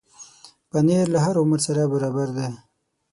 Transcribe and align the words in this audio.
پنېر 0.69 1.05
له 1.13 1.19
هر 1.25 1.35
عمر 1.41 1.59
سره 1.67 1.91
برابر 1.93 2.29
دی. 2.37 2.47